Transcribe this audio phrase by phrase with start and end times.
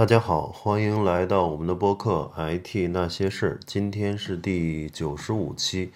[0.00, 3.60] 大家好，欢迎来到我们的播客 IT 那些事儿。
[3.66, 5.92] 今天是第九十五期，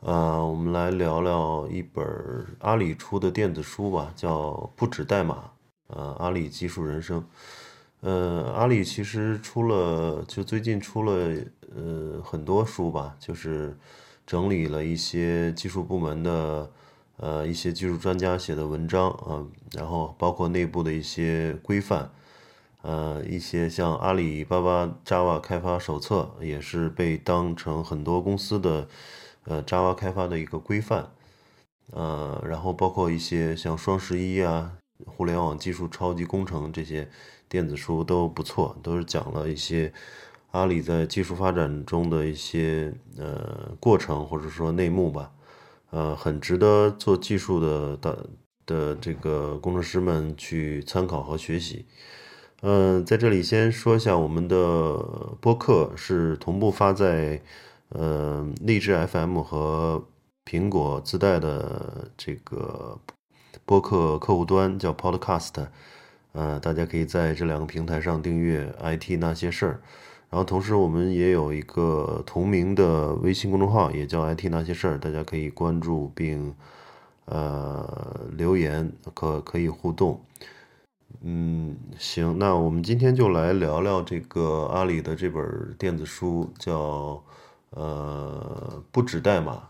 [0.00, 2.02] 呃，我们来聊聊一本
[2.60, 5.34] 阿里出的电子书吧，叫《不止代码》，
[5.94, 7.22] 呃，阿里技术人生。
[8.00, 11.36] 呃，阿里其实出了，就最近出了
[11.76, 13.76] 呃很多书吧，就是
[14.26, 16.70] 整理了一些技术部门的
[17.18, 22.10] 呃一些技术专家写的文章啊，然后包括内部的一些规范。
[22.84, 28.86] 呃，一些像阿里巴巴 Java 开发手册也是被当成很多公司的
[29.44, 31.10] 呃 Java 开发的一个规范，
[31.92, 34.72] 呃，然后包括一些像双十一啊、
[35.06, 37.08] 互联网技术超级工程这些
[37.48, 39.90] 电子书都不错，都是讲了一些
[40.50, 45.32] 阿里在技术发展中的一些呃过程或者说内幕吧，
[45.88, 48.26] 呃，很值得做技术的的
[48.66, 51.86] 的这个工程师们去参考和学习。
[52.66, 54.56] 嗯，在这里先说一下，我们的
[55.38, 57.38] 播客是同步发在
[57.90, 60.02] 呃荔枝 FM 和
[60.46, 62.98] 苹果自带的这个
[63.66, 65.66] 播客客户端，叫 Podcast。
[66.32, 69.80] 呃，大家可以在这两个平台上订阅 IT 那些事儿。
[70.30, 76.54] 然后同时，我们也有一个同名的微信公众号，也叫 IT 那些事儿，大家可以关注并
[77.26, 80.18] 呃留言，可可以互动。
[81.22, 87.22] 嗯，行，那我们今天就来聊聊这个阿里的这本电子书，叫
[87.70, 89.62] 呃不止代码。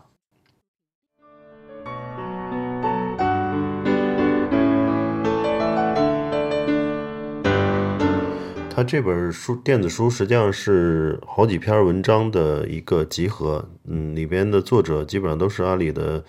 [8.69, 16.23] 它这本书电子书实际上是好几篇文章的一个集合，嗯，里边的作者基本上都是阿里的。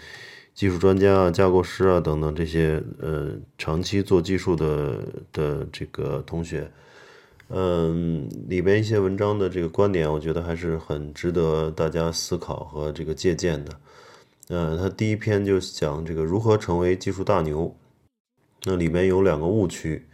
[0.57, 6.73] 技术专家啊，架构师啊，等等这些呃，长期做技术的的这个同学，
[7.49, 13.73] 嗯，里边一些文章的这个观点，我觉得还是很值得大家思考和这个借鉴的。
[14.49, 17.77] 嗯，他第一篇就讲这个如何成为技术大牛，
[18.65, 20.07] 那里面有两个误区，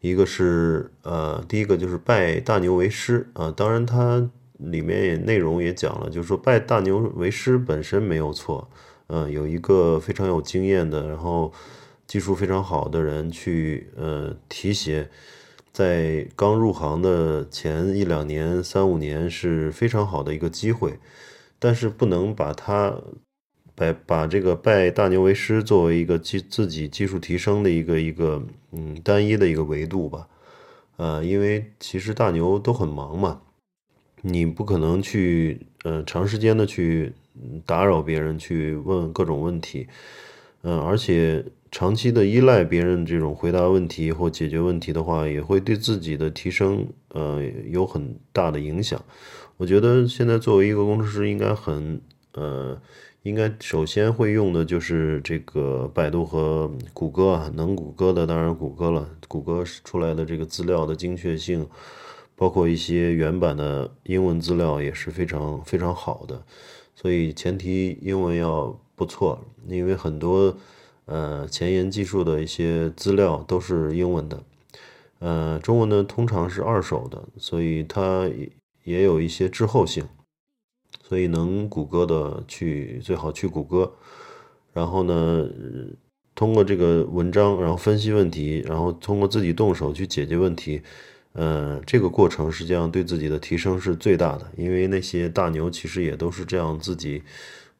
[0.00, 8.68] 一个是呃，第一个就是拜大牛为师啊，当然它里面也内容也讲了，就是说拜大牛为师本身没有错。
[9.08, 11.52] 嗯，有一个非常有经验的，然后
[12.06, 15.08] 技术非常好的人去呃提携，
[15.72, 20.98] 在刚入行的前一两年、三五年是非常好的一个机会，
[21.58, 23.00] 但是不能把它
[23.74, 28.42] 把把这个拜大牛为师作为一个技自己技术提升的一个一个
[28.72, 30.28] 嗯单一的一个维度吧，
[30.96, 33.40] 呃，因为其实大牛都很忙嘛，
[34.20, 37.12] 你不可能去呃长时间的去。
[37.64, 39.86] 打扰别人去问各种问题，
[40.62, 47.40] 嗯，而且长期的依赖别人这种回答问题或解决问题的话，也会对自己的提升，呃，
[47.70, 49.00] 有很大的影响。
[49.56, 52.00] 我觉得现在作为一个工程师，应该很，
[52.32, 52.76] 呃，
[53.22, 61.64] 应该首先会用的就是这个百度和谷歌啊，能谷歌的当然谷歌了，谷歌出来的这个资料的精确性，
[62.38, 66.40] 包括一些原版的英文资料也是非常非常好的。
[66.94, 70.56] 所以前提英文要不错，因为很多
[71.06, 74.42] 呃前沿技术的一些资料都是英文的，
[75.18, 78.30] 呃中文呢通常是二手的，所以它
[78.84, 80.08] 也有一些滞后性。
[81.02, 83.94] 所以能谷歌的去最好去谷歌，
[84.74, 85.48] 然后呢
[86.34, 90.82] 通过这个文章，然后分析问题，然后通过自己动手去解决问题。
[91.32, 97.22] 呃，这个过程实际上对自己的提升是最大的，因为那些大牛其实也都是这样自己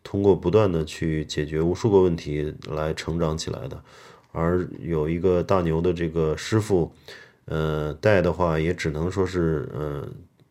[0.05, 3.83] 通过不断的去解决无数个问题来成长起来的。
[4.31, 6.93] 而有一个大牛的这个师傅，
[7.47, 10.09] 呃，带的话也只能说是呃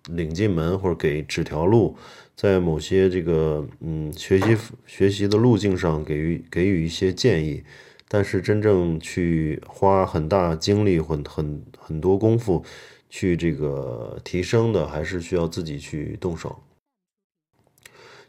[0.09, 1.95] 领进门或者给指条路，
[2.35, 7.63] 在某些这个嗯学习学习的路径上给予给予一些建议，
[8.07, 12.63] 但是真正去花很大精力很很很多功夫。
[13.09, 16.59] 去这个提升的，还是需要自己去动手。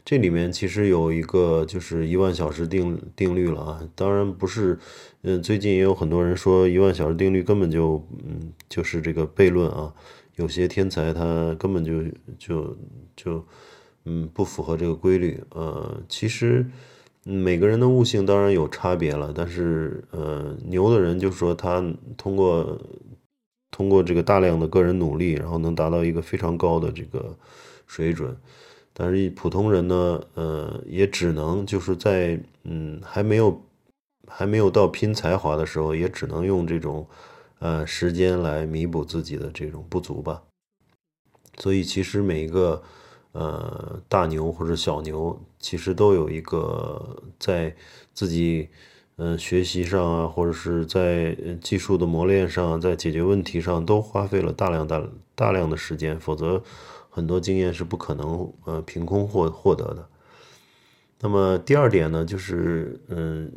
[0.05, 4.79] 这里面其实有一个就是一万小时定定律了啊，当然不是，
[5.23, 9.93] 嗯，最近也有很多人说一万小时定律根本就，嗯，就是这个悖论啊。
[10.37, 12.01] 有些天才他根本就
[12.37, 12.77] 就
[13.17, 13.45] 就，
[14.05, 15.43] 嗯，不符合这个规律。
[15.49, 16.65] 呃，其实
[17.29, 21.83] 每个人的悟性当然有差别了，但是呃，牛的人就说他
[22.17, 22.79] 通过。
[23.71, 27.37] 通过这个大量的个人努力，然后能达到一个非常高的这个
[27.85, 28.35] 水准，
[28.93, 33.61] 但是普通人呢，呃，也只能就是在嗯还没有
[34.27, 37.07] 还没有到拼才华的时候，也只能用这种
[37.59, 40.41] 呃时间来弥补自己的这种不足吧。
[41.59, 42.81] 所以其实每一个
[43.31, 47.75] 呃大牛或者小牛，其实都有一个在
[48.13, 48.69] 自己
[49.17, 55.03] 嗯学习上啊，或者是在技术的磨练上，在解决问题上都花费了大量大
[55.35, 56.61] 大量的时间，否则
[57.09, 60.07] 很多经验是不可能呃凭空获获得的。
[61.21, 63.51] 那么第二点呢，就是嗯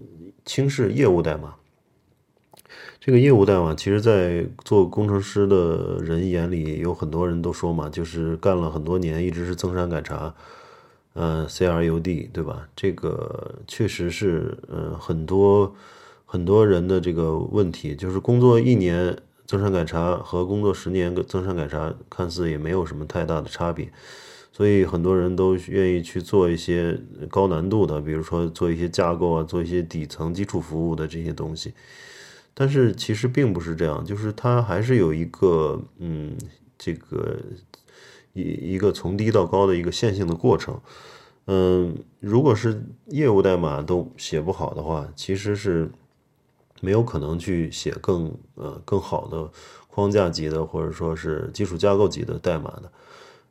[0.45, 1.55] 轻视业务代码。
[3.05, 10.33] 这个业务代码，其实，在做工程师的人眼里，有很多人都说嘛，就是干了很多年，一直是增删改查，
[11.15, 12.69] 嗯，C R U D，对吧？
[12.77, 15.75] 这个确实是，嗯，很多
[16.25, 23.91] 很多人的这个问题，就是工作一年增删改查和工作十年增删改查，看似也没有什么太大的差别，
[24.53, 31.73] 所以很多人都愿意去做一些高难度的，比如说做一些架构啊，做一些底层基础服务的这些东西。
[32.55, 36.37] 但是其实并不是这样，就是它还是有一个嗯，
[36.77, 37.39] 这个
[38.35, 40.79] 一一个从低到高的一个线性的过程。
[41.47, 45.91] 嗯，如果是业务代码都写不好的话，其实是
[46.83, 49.51] 没有可能去写更呃更好的
[49.89, 52.93] 框架级的或者说是基础架构级的代码的。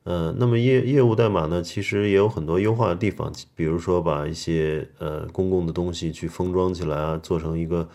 [0.04, 7.88] 嗯，那么业业务代码呢，其实也有很多优化的地方，比如说把一些呃公共的东西去封装起来啊，做成一个。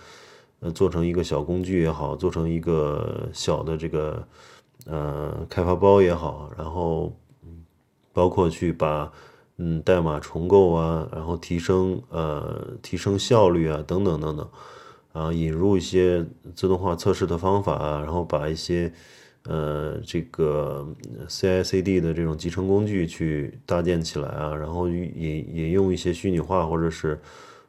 [0.60, 4.28] 呃，做成一个小工具也好，做成一个小的这个
[4.88, 7.16] 呃开发包也好，然后
[8.12, 9.12] 包括去把
[9.58, 14.50] 嗯代码重构啊，然后提升呃提升效率啊等等等等，
[15.14, 16.26] 啊引入一些
[16.56, 18.92] 自动化测试的方法啊，然后把一些
[19.44, 20.88] 呃这个
[21.28, 27.20] CI/CD 的这种集成工具去搭建起来啊，然后引引用一些虚拟化或者是。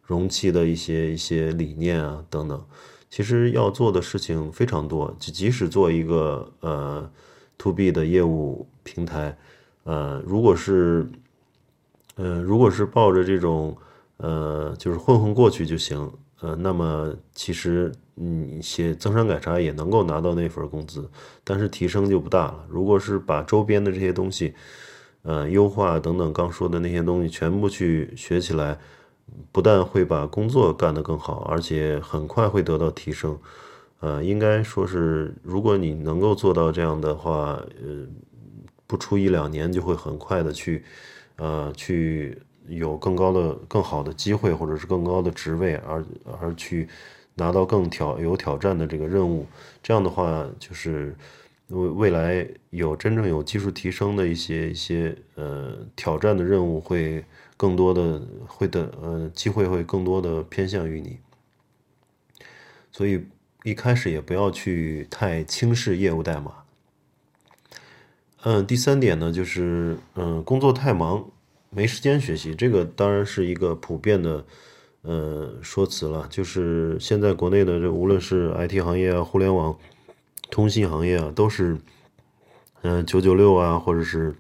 [0.09, 2.65] 容器的一些一些理念啊等等，
[3.11, 5.15] 其实要做的事情非常多。
[5.21, 7.11] 就即使做一个呃
[7.59, 9.37] to B 的业务平台，
[9.85, 11.07] 呃，如果是
[12.17, 13.77] 呃如果是抱着这种
[14.17, 16.11] 呃就是混混过去就行，
[16.41, 21.07] 呃，那么其实你写增删改查也能够拿到那份工资，
[21.45, 22.65] 但是提升就不大了。
[22.67, 24.55] 如果是把周边的这些东西，
[25.21, 28.79] 呃，优化等等刚说的那些东西全部去学起来。
[29.51, 33.39] 不但会把工作干得更好，而且很快会得到提升。
[34.01, 38.07] 呃，应该说是，如果你能够做到这样的话，呃，
[38.87, 40.85] 不出一两年就会很快的去，
[41.37, 46.05] 呃，去有更高的、更好的机会，或者是更高的职位，而
[46.41, 46.89] 而去
[47.35, 49.47] 拿到更挑有挑战的这个任务。
[49.83, 51.17] 这样的话，就是
[51.69, 57.25] 未未来有真正有技术提升的一些一些呃挑战的任务会。
[57.59, 61.19] 更多的会的，呃，机会会更多的偏向于你，
[62.93, 63.27] 所以
[63.65, 66.53] 一开始也不要去太轻视业务代码。
[68.45, 71.29] 嗯，第三点呢，就是嗯，工作太忙，
[71.71, 74.45] 没时间学习，这个当然是一个普遍的
[75.03, 76.29] 呃说辞了。
[76.31, 79.77] 就是现在国内的这无论是 IT 行业啊、互联网、
[80.49, 81.77] 通信行业啊，都是
[82.83, 84.37] 嗯九九六啊，或者是。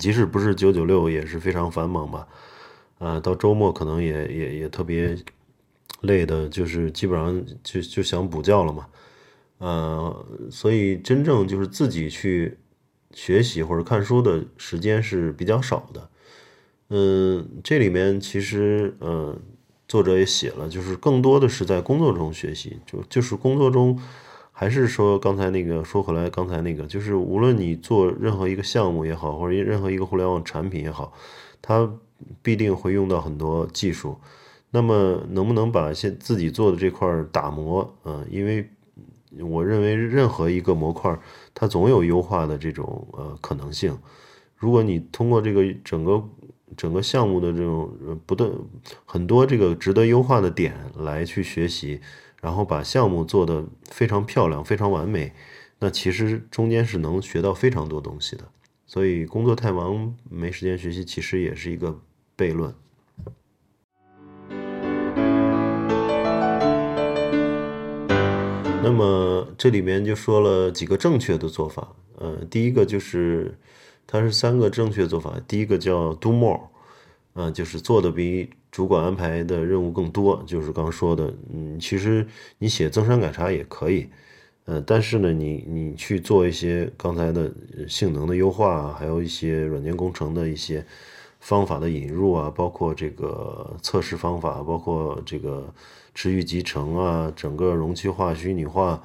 [0.00, 2.26] 即使不是九九六，也是非常繁忙吧，
[2.98, 5.14] 啊，到周末可能也也也特别
[6.00, 8.88] 累的，就是基本上就就想补觉了嘛，
[9.58, 12.56] 呃，所以真正就是自己去
[13.12, 16.08] 学习或者看书的时间是比较少的，
[16.88, 19.38] 嗯，这里面其实嗯，
[19.86, 24.00] 作者也写了，就是更多的是在工作中学习，就就是工作中。
[24.60, 31.14] 还是说刚才那个说回来，刚才那个就是无论你做任何一个项目也好，或者任何一个互联网产品也好，
[31.62, 31.90] 它
[32.42, 34.18] 必定会用到很多技术。
[34.70, 37.90] 那么能不能把现自己做的这块儿打磨？
[38.04, 38.68] 嗯，因为
[39.38, 41.18] 我认为任何一个模块
[41.54, 43.96] 它总有优化的这种呃可能性。
[44.56, 46.22] 如果你通过这个整个
[46.76, 47.90] 整个项目的这种
[48.26, 48.50] 不断
[49.06, 52.02] 很多这个值得优化的点来去学习。
[52.40, 55.32] 然后把项目做得非常漂亮、非常完美，
[55.78, 58.44] 那其实中间是能学到非常多东西的。
[58.86, 62.00] 所以工作太忙没时间学习，其实也是一个
[62.36, 62.74] 悖论。
[68.82, 71.94] 那么这里面就说了几个正确的做法。
[72.16, 73.56] 呃，第一个就是
[74.06, 75.38] 它是三个正确做法。
[75.46, 76.60] 第一个叫 do more，
[77.34, 78.50] 啊，就是做的比。
[78.72, 82.24] 主管安排的任务更多，就是刚说的，嗯，其实
[82.58, 84.08] 你写增删改查也可以，
[84.64, 87.52] 呃，但是呢，你你去做一些刚才的
[87.88, 90.86] 性能的优化，还有一些软件工程的一些
[91.40, 95.74] 方法的引入啊，包括这个测试方法，包括这个
[96.14, 99.02] 持续集成啊，整个容器化、虚拟化，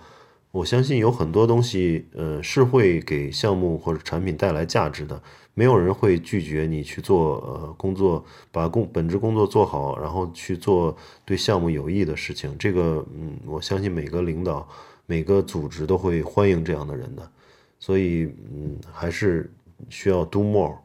[0.56, 5.22] 我相信有很多东西，呃，是会给项目或者产品带来价值的。
[5.54, 10.96] 没有人会拒绝你去做呃工作，把工本职工作做好，然后去做
[11.26, 12.56] 对项目有益的事情。
[12.58, 14.66] 这个，嗯，我相信每个领导、
[15.06, 17.30] 每个组织都会欢迎这样的人的。
[17.78, 19.52] 所以，嗯，还是
[19.90, 20.78] 需要 do more。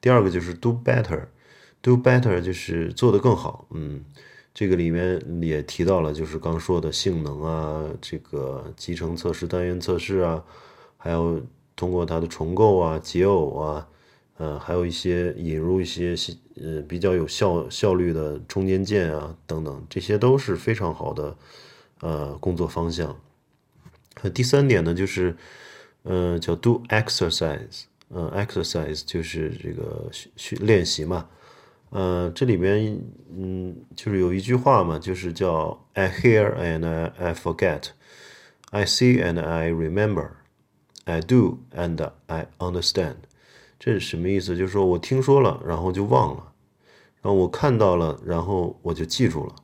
[0.00, 3.68] 第二个就是 do better，do better 就是做得更好。
[3.70, 4.04] 嗯，
[4.54, 10.44] 这个里面也提到了，就是刚说的性能啊，这个集成测试、单元测试啊，
[10.96, 11.40] 还有
[11.74, 13.88] 通过它的重构啊、解耦啊。
[14.38, 16.16] 呃，还有一些引入一些
[16.60, 21.36] 呃比较有效效率的中间件啊等等，这些都是非常好的
[22.00, 23.16] 呃工作方向。
[24.34, 25.36] 第三点呢，就是
[26.02, 31.28] 呃叫 do exercise，呃 exercise 就是这个训练习嘛。
[31.92, 32.98] 呃，这里边
[33.36, 36.86] 嗯就是有一句话嘛，就是叫 I hear and
[37.18, 43.16] I forget，I see and I remember，I do and I understand。
[43.78, 44.56] 这是什么意思？
[44.56, 46.52] 就是说我听说了，然后就忘了；
[47.20, 49.54] 然后我看到了，然后我就记住了。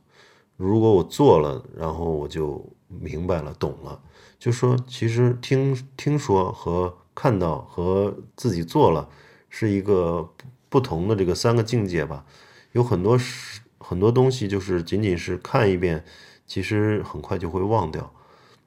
[0.55, 3.99] 如果我做了，然后我就明白了、懂了。
[4.37, 9.09] 就说其实听听说和看到和自己做了
[9.49, 10.29] 是一个
[10.69, 12.23] 不同的这个三个境界吧。
[12.71, 16.03] 有很多是很多东西，就是仅仅是看一遍，
[16.45, 18.13] 其实很快就会忘掉。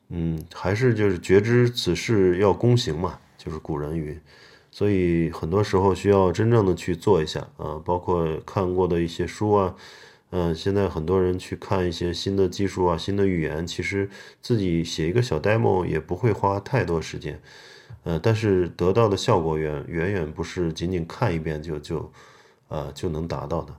[0.09, 4.21] 嗯，还是就是觉知此事要躬行嘛，就是古人云。
[4.71, 9.75] 所以很多时候需要真正的去做一下啊，包括看过的一些书啊，
[10.31, 14.09] 嗯，现在很多人去看一些新的技术啊、新的语言，其实
[14.41, 17.41] 自己写一个小 demo 也不会花太多时间，
[18.05, 22.13] 呃，但是得到的效果远远远不是仅仅看一遍就就，
[22.69, 23.75] 呃就能达到的。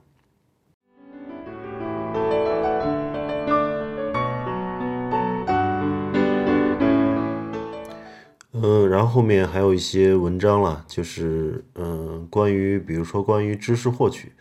[8.52, 14.32] 嗯，然后后面还有一些文章了，就是嗯，关于比如说关于知识获取，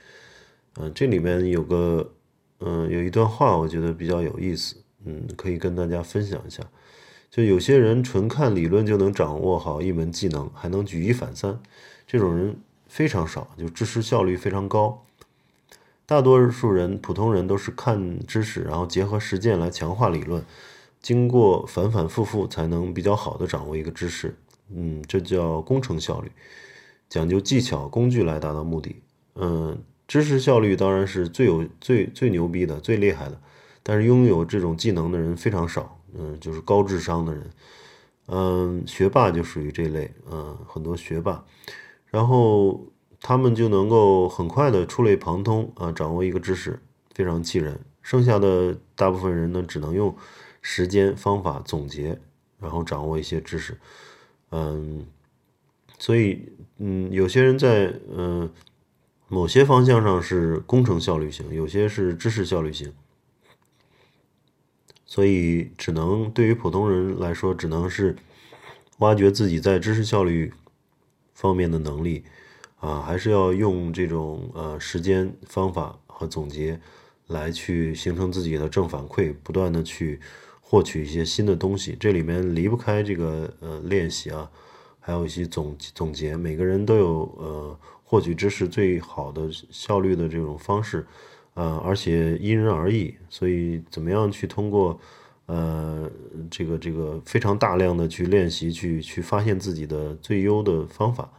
[0.80, 2.14] 嗯，这里面有个
[2.60, 6.64] 嗯有一段话，我觉得比较有意思，嗯，可以跟大家分享一下。
[7.34, 11.60] 就有些人纯看理论就能掌握好一门技能，还能举一反三，
[12.06, 15.04] 这种人非常少，就知识效率非常高。
[16.06, 20.46] 大多数人，普通人都是看知识，然后结合实践来强化理论。
[21.02, 24.36] 经过反反复复才能比较好的掌握一个知识，
[24.70, 26.32] 嗯，这叫工程效率，
[27.10, 28.98] 讲究技巧工具来达到目的。
[29.34, 33.42] 嗯，知识效率当然是最有最最牛逼的、最厉害的，
[33.82, 36.00] 但是拥有这种技能的人非常少。
[36.18, 37.50] 嗯，就是高智商的人，
[38.28, 41.44] 嗯，学霸就属于这类，嗯，很多学霸，
[42.08, 42.86] 然后
[43.20, 46.80] 他们就能够很快的触类旁通啊，掌握一个知识，
[47.14, 47.80] 非常气人。
[48.02, 50.16] 剩下的大部分人呢，只能用。
[50.66, 52.18] 时间、方法总结，
[52.58, 53.78] 然后掌握一些知识，
[54.52, 55.06] 嗯，
[56.00, 58.50] 所以，嗯，有些人在嗯
[59.28, 62.94] 某些方向上是工程效率型，有些是知识效率型，
[65.14, 68.16] 所以只能对于普通人来说，只能是
[68.98, 70.52] 挖掘自己在知识效率
[71.36, 72.24] 方面的能力，
[72.80, 76.80] 啊，还是要用这种呃时间、方法和总结
[77.28, 80.20] 来去形成自己的正反馈，不断的去。
[80.66, 84.50] 获取一些新的东西，这里面离不开这个呃练习啊，
[85.00, 86.36] 还有一些总总结。
[86.36, 91.06] 每个人都有呃获取知识最好的效率的这种方式，
[91.54, 93.14] 呃，而且因人而异。
[93.30, 95.00] 所以怎么样去通过
[95.46, 96.10] 呃
[96.50, 101.30] 这个这个非常大量的去练习，去去发现自己的最优的方法，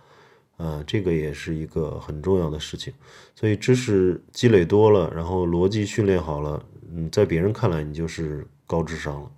[0.56, 2.92] 呃，这个也是一个很重要的事情。
[3.34, 8.46] 所以知识积累多了，然后逻辑训练好了，嗯，在别人看来你就是。
[8.66, 9.30] 高智商了，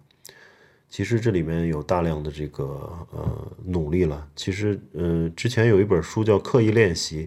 [0.89, 2.65] 其实这里面有大量的这个
[3.11, 4.25] 呃努力了。
[4.37, 7.27] 其实呃之前有一本书叫《刻意练习》，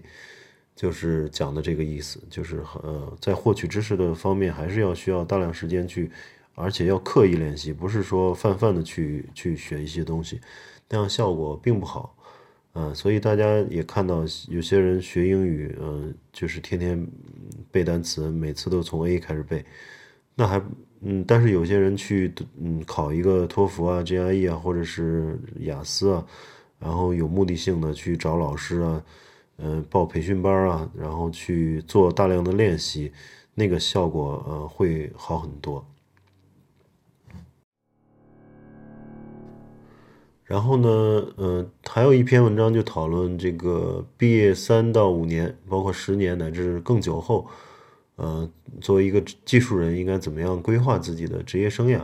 [0.74, 6.10] 就是讲的这个意思，就是呃在获取知识的方面还是要需要大量时间去，
[6.54, 10.40] 而且要刻意练习，不是说泛泛的去去学一些东西，
[10.88, 12.16] 那样效果并不好。
[12.72, 17.06] 嗯，所以大家也看到有些人学英语，嗯，就是天天
[17.70, 19.64] 背单词，每次都从 A 开始背，
[20.34, 20.62] 那还。
[21.02, 26.26] 嗯，但是有些人去嗯考一个托福啊、GRE 啊，或者是雅思啊，
[26.78, 29.02] 然后有目的性的去找老师啊，
[29.62, 33.12] 嗯，报培训班啊，然后去做大量的练习，
[33.54, 35.84] 那个效果呃会好很多。
[40.44, 47.46] 然后呢，嗯，还有一篇文章就讨论这个毕业三到五年，包括十年乃至更久后。
[48.16, 48.46] 呃，
[48.82, 52.02] 作为一个技术人，应该怎么样规划自己的职业生涯？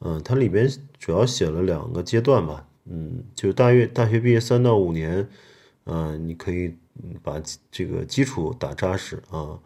[0.00, 5.26] 嗯，它里边主要写了两个阶段吧，嗯，就大约大学毕业三到五年，
[5.84, 6.74] 嗯，你可以
[7.22, 9.58] 把这个基础打扎实啊，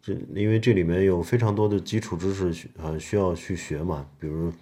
[0.00, 4.52] 这因为这里面有非常多的基础知识啊需要去学嘛，比如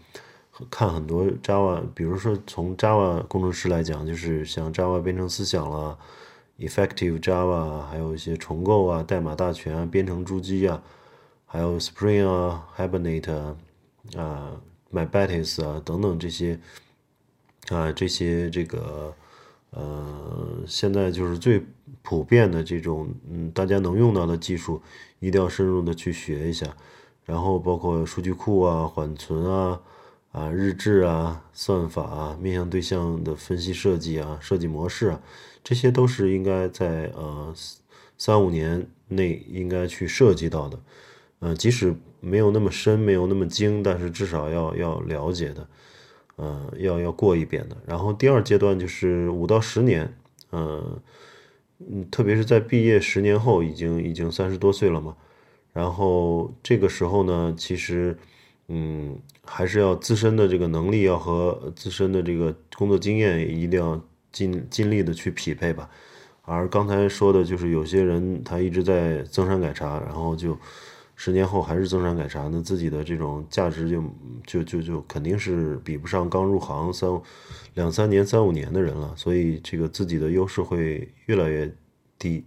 [0.70, 5.98] 看很多 Java，比如说从 Java 工程师来讲，就是像 Java 编程思想了
[6.58, 10.82] ，Effective Java，还有一些重构啊、代码大全啊、编程珠玑啊，
[11.46, 13.54] 还有 Spring 啊、Hibernate
[14.16, 14.60] 啊。
[14.92, 16.58] MyBatis 啊，等等这些
[17.68, 19.14] 啊，这些这个
[19.70, 21.64] 呃，现在就是最
[22.02, 24.82] 普遍的这种嗯，大家能用到的技术，
[25.20, 26.66] 一定要深入的去学一下。
[27.24, 29.80] 然后包括数据库啊、缓存啊、
[30.32, 35.20] 啊日志啊、算法啊、面向对象的分析设计啊、设计模式啊，
[35.62, 37.54] 这些都是应该在呃
[38.18, 40.80] 三五年内应该去涉及到的。
[41.40, 45.68] 嗯，即使没有那么深，没有那么精，但是至少要要了解的，
[46.42, 47.76] 嗯，要要过一遍的。
[47.86, 50.16] 然后第二阶段就是五到十年，
[50.52, 50.98] 嗯
[51.78, 55.14] 嗯，特别是在毕业十年后，已经已经三十多岁了嘛。
[55.74, 58.16] 然后这个时候呢，其实，
[58.68, 64.00] 嗯，还是要自身的这个能力要和自身的这个工作经验一定要
[64.32, 65.90] 尽尽力的去匹配吧。
[66.42, 70.56] 而刚才说的就是有些人他一直在增删改查，然后就。
[71.22, 74.02] 十年后还是增产改查，那自己的这种价值就
[74.46, 77.10] 就就就肯定是比不上刚入行三
[77.74, 81.70] 两三年、三五年的人了，所以这个自己的优势会越来越
[82.18, 82.42] 低。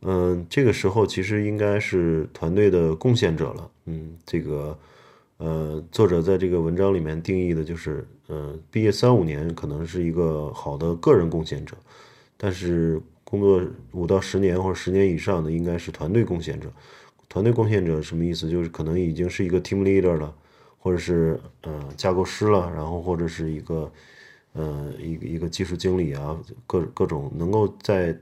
[0.00, 3.70] 嗯，这个时候其实应该是团队的贡献者了。
[3.84, 4.78] 嗯，这个
[5.36, 11.76] 呃，作者在这个文章里面定义的就是，呃，毕业三五年可能是一个好的个人贡献者，
[12.38, 16.72] 但是工作五到十年或者十年以上的应该是团队贡献者。
[17.32, 18.46] 团队贡献者什么意思？
[18.46, 20.34] 就是可能已经是一个 team leader 了，
[20.78, 23.90] 或者是呃架构师了，然后或者是一个
[24.52, 28.14] 呃一一个技术经理啊，各各种能够在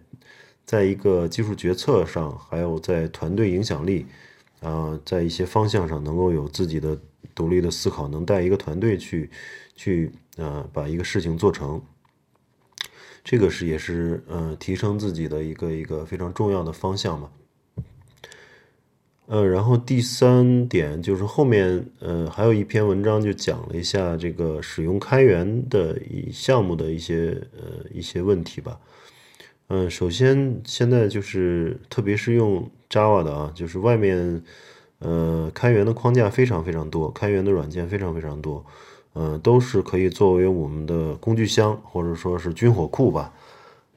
[0.64, 4.06] 在一个技术决策上，还有在团队影响力
[4.60, 6.96] 啊，在一些方向上能够有自己的
[7.34, 9.28] 独立的思考，能带一个团队去
[9.74, 11.82] 去呃把一个事情做成，
[13.24, 17.28] 这个是也是呃提升自己的一个一个非常重要的方向嘛。
[19.32, 28.76] 呃，然后第三点就是后面，呃，还有一篇文章就讲了一下这个使用开源的一项目的一些呃一些问题吧。
[29.68, 34.42] 嗯，首先现在就是特别是用 Java 的啊，就是外面
[34.98, 38.66] 呃开源的框架非常非常多，开源的软件非常非常多，
[39.12, 43.32] 呃，都是可以作为我们的工具箱或者说是军火库吧。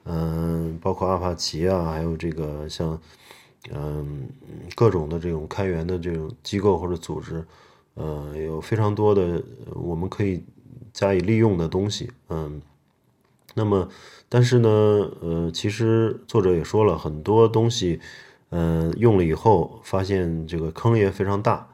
[0.04, 2.96] 嗯，包括阿帕奇啊，还有这个像。
[3.72, 4.28] 嗯，
[4.74, 7.44] 各种的这种开源的这种机构或者组织，
[7.94, 10.44] 呃，有非常多的我们可以
[10.92, 12.10] 加以利用的东西。
[12.28, 12.60] 嗯，
[13.54, 13.88] 那么，
[14.28, 18.00] 但是呢，呃，其实作者也说了很多东西，
[18.50, 21.68] 嗯，用了以后发现这个坑也非常大，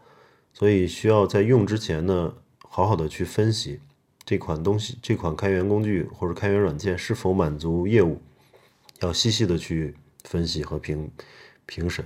[0.53, 3.81] 所以需要在用之前呢，好好的去分析
[4.25, 8.21] 这款东西、这款开源工具或者开源软件是否满足业务，
[9.01, 11.11] 要细细的去分析和评。
[11.71, 12.05] 评审，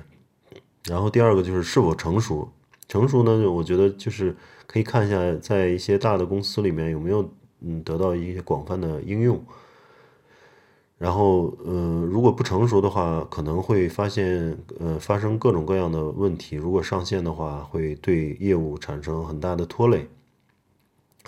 [0.84, 2.52] 然后第二个就是是否成熟。
[2.86, 9.42] 成熟呢，我觉得就是可以看一下，在一些大的公司里面有没有嗯得到一些广泛的应用。
[10.98, 16.56] 然后，嗯，如果不成熟的话，可能会发现呃发生各种各样的问题。
[16.56, 20.06] 如果上线的话，会对业务产生很大的拖累。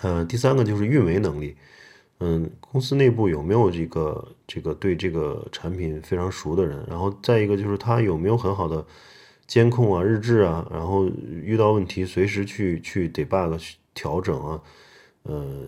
[0.03, 1.57] 嗯，第三个就是运维能力。
[2.19, 6.83] 嗯，公司内部有没有这个这个对这个产品非常熟的人？
[6.87, 8.83] 然后再一个就是他有没有很好的
[9.45, 11.07] 监控啊、日志啊，然后
[11.43, 14.59] 遇到问题随时去去 debug 调整啊，
[15.23, 15.67] 呃，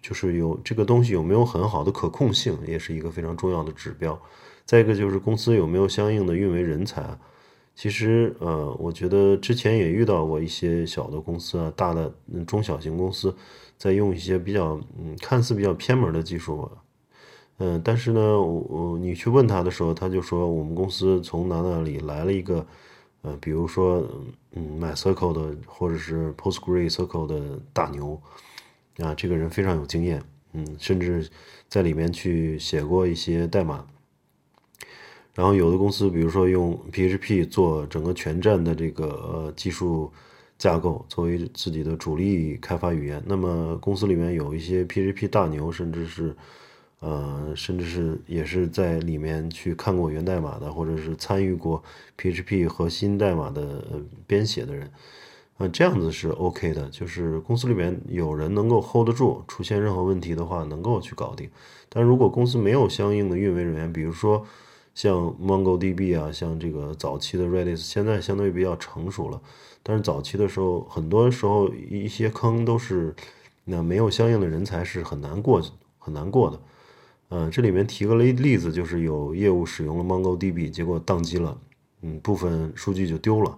[0.00, 4.18] 就是有这个东西有没有很好的可控性，也是一个非常重要的指标。
[4.64, 7.18] 再一个就是公司有没有相应的运维人才啊？
[7.74, 12.10] 其实呃，我觉得之前也遇到过一些小的公司啊、大的
[12.46, 13.36] 中小型公司。
[13.78, 16.70] 在用一些比较嗯看似比较偏门的技术，
[17.58, 22.66] 嗯，但是呢，我我你去问他的时候，他就说我们公司从哪哪里来了一个，
[23.22, 24.02] 呃，比如说
[24.52, 28.20] 嗯，MySQL 的或者是 PostgreSQL 的大牛，
[28.98, 31.28] 啊，这个人非常有经验，嗯，甚至
[31.68, 33.86] 在里面去写过一些代码。
[35.34, 40.10] 然后有的公司，比如说用 PHP 做整个全站的这个呃技术。
[40.58, 46.34] 架构作为自己的主力开发语言，那么公司里面有一些 PHP 大牛，甚至是，
[47.00, 51.82] 呃，甚至是也是在里面去看过源代码的，或者是参与过
[52.18, 53.84] PHP 核心代码的
[54.26, 54.90] 编写的人，
[55.58, 61.50] 啊，这样子是 OK 的，就是公司里面有人能够 hold 得住，出现任何问题的话能够去搞定。
[61.88, 64.44] 但如果公司没有相应的运维人员，比如说
[64.94, 69.40] 像 MongoDB 啊，像这个早期的 Redis，现在相对比较成熟了，
[69.88, 73.14] 但是早期的时候，很多时候一些坑都是
[73.62, 75.62] 那没有相应的人才是很难过
[75.96, 76.60] 很难过的。
[77.28, 81.56] 嗯，这里面提个例例子，就是有业务使用了 MongoDB，结果宕机了，
[82.02, 83.56] 嗯，部分数据就丢了。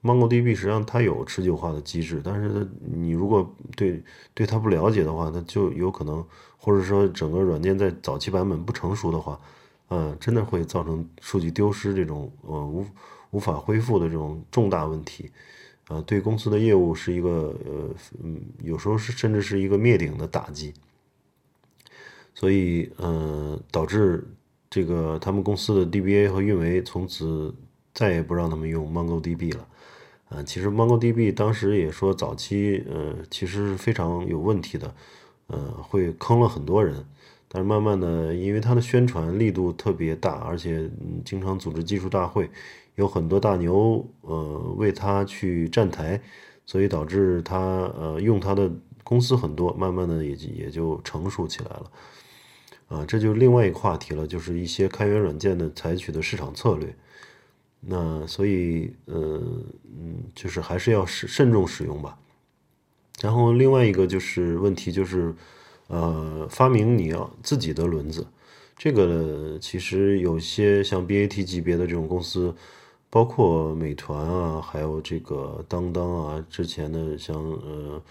[0.00, 4.00] MongoDB 实际上它有持久化的机制，但是你如果对
[4.34, 6.24] 对它不了解的话，它就有可能，
[6.56, 9.40] 或者说整个软件在早期版本不成熟的话，
[9.90, 12.86] 嗯，真的会造成数据丢失这种呃无
[13.30, 15.30] 无法恢复的这种重大问题，
[15.88, 20.72] 啊，对公司的业务是一个呃嗯，有时候是甚至是一个灭顶的打击，
[22.34, 24.26] 所以嗯，导致
[24.70, 27.54] 这个他们公司的 DBA 和运维从此
[27.92, 29.68] 再也不让他们用 MongoDB 了。
[30.28, 34.94] 啊，其实 MongoDB 当时也说早期，呃，其实是非常有问题的，
[35.46, 37.04] 呃，会坑了很多人。
[37.48, 40.90] 但是慢慢的，因为它的宣传力度特别大，而且
[41.24, 42.50] 经常组织技术大会，
[42.96, 46.20] 有很多大牛，呃，为他去站台，
[46.66, 47.58] 所以导致他，
[47.98, 48.70] 呃，用他的
[49.02, 51.90] 公司很多，慢慢的也也就成熟起来了。
[52.88, 56.94] 啊，这就另外一个话题了，就是一些开源软件的采取的市场策略。
[57.80, 59.40] 那所以，呃，
[59.84, 62.18] 嗯，就是还是要慎慎重使用吧。
[63.20, 65.34] 然后另外一个就是问题就是，
[65.88, 68.26] 呃，发明你要自己的轮子，
[68.76, 72.54] 这个其实有些像 BAT 级别的这种公司，
[73.10, 78.02] 包括美团啊，还有这个当当啊，之前的像呃，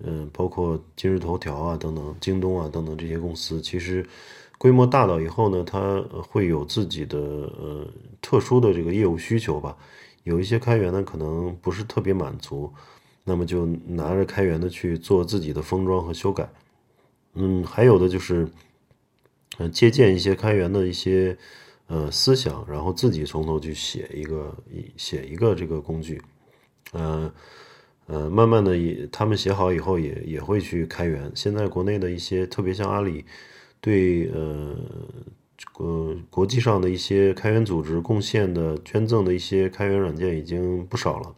[0.00, 4.04] 嗯，包括今日头条啊等等，京东啊等等这些公司，其实。
[4.60, 7.86] 规模大了以后呢，它会有自己的呃
[8.20, 9.76] 特殊的这个业务需求吧。
[10.24, 12.72] 有一些开源呢，可能不是特别满足，
[13.22, 16.50] 那么就拿着开源的去做自己的封装和修改。
[17.38, 18.48] 嗯，还有的就是，
[19.58, 21.38] 呃，借鉴一些开源的一些
[21.86, 24.56] 呃思想，然后自己从头去写一个
[24.96, 26.20] 写一个这个工具。
[26.92, 27.32] 呃
[28.06, 31.30] 呃，慢慢的也他们写好以后也也会去开源。
[31.34, 33.24] 现在国内的一些，特别像阿里。
[33.80, 34.76] 对，呃，
[35.72, 41.36] 国国际上的一些开源组织贡献的、捐赠的一些开源软件已经不少了。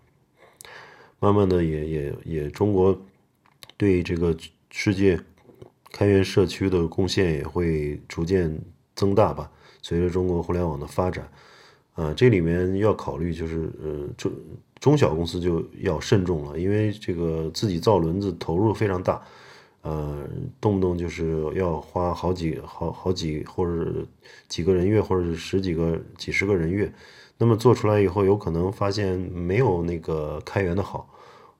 [1.18, 2.98] 慢慢的，也也也，中国
[3.76, 4.34] 对这个
[4.70, 5.20] 世界
[5.92, 8.58] 开源社区的贡献也会逐渐
[8.94, 9.50] 增大吧。
[9.82, 11.28] 随着中国互联网的发展，
[11.94, 14.32] 啊，这里面要考虑就是，呃，中
[14.78, 19.22] 中小公司就要慎重了，因为这个自己造轮子投入非常大。
[19.82, 20.28] 呃，
[20.60, 24.06] 动不动就是要花好几好好几或者
[24.46, 26.92] 几个人月，或者十几个、几十个人月，
[27.38, 31.08] 那么做出来以后，有可能发现没有那个开源的好，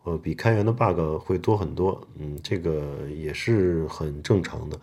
[0.04, 2.82] 呃，比开源的 bug 会多很多，嗯，这个
[3.14, 4.80] 也是很正常的。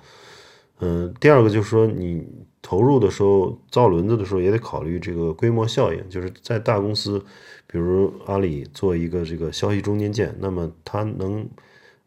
[0.80, 2.25] 嗯，第二个就是说，你
[2.62, 7.19] 投入的时候造轮子的时候，也得考虑这个规模效应，就是在大公司，
[7.65, 11.47] 比如阿里做一个这个消息中间件，那么它能。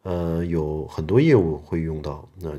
[0.03, 2.51] 呃，有很多业务会用到，那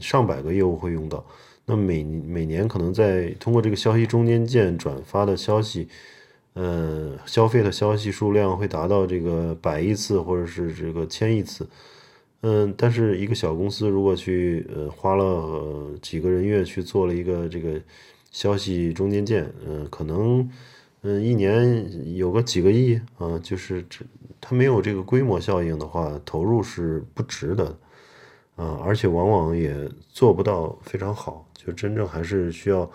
[0.00, 1.22] 上百个业务会用到，
[1.66, 5.86] 那每每年可能在通过这个消息中间件转发的消息，
[6.54, 11.66] 呃，消费的消息数量会达到这个百亿次或者是这个千亿次，
[12.42, 17.80] 嗯，但是一个小公司如果去呃花了几个人月去做了一个这个
[18.30, 20.48] 消息中间件，嗯，可能。
[21.02, 24.04] 嗯，一年有个几个亿啊，就是这，
[24.38, 27.64] 它没有这个规模效应的话，投入是不值的，
[28.54, 29.74] 啊，而且往往也
[30.10, 32.90] 做不到非常好，就真正还是需要，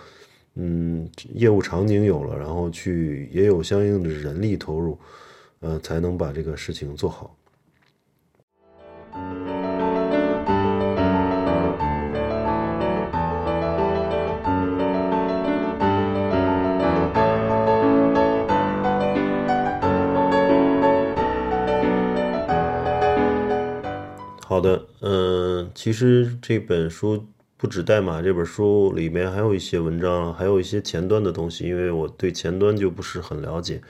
[0.55, 4.97] 嗯，业务场景有了，然后去也有相应的人力投入，
[5.59, 7.35] 呃，才能把这个事情做好。
[24.47, 27.25] 好的，嗯，其实这本书
[27.65, 31.67] 不止代码，这本书里面还有一些文章，还有一些前端的东西。
[31.67, 33.81] 因为我对前端就不是很了解，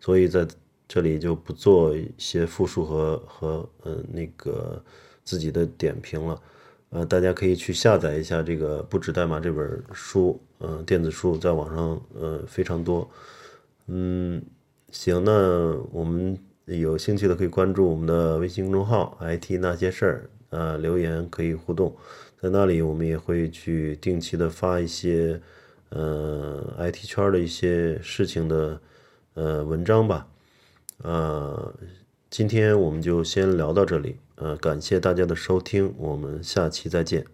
[0.00, 0.44] 所以在
[0.88, 4.82] 这里就不做一些复述和和嗯那个
[5.22, 6.42] 自己的点评了。
[6.90, 13.08] 呃，大家可以去下载一下这个不止代码这本书，嗯，电子书在网上呃非常多。
[13.86, 14.42] 嗯，
[14.90, 16.36] 行，那我们。
[16.66, 21.94] 有兴趣的可以关注我们的微信公众号 “IT 那些事儿”，啊，留言可以互动，
[22.42, 25.40] 在那里我们也会去定期的发一些，
[25.90, 28.80] 呃，IT 圈的一些事情的，
[29.34, 30.26] 呃，文章吧，
[31.04, 31.72] 呃，
[32.28, 37.24] 今天我们就先聊到这里，呃，感谢大家的收听，我们下期再见。